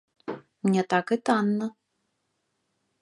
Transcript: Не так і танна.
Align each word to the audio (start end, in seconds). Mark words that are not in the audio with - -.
Не 0.75 0.81
так 0.93 1.13
і 1.17 1.17
танна. 1.31 1.67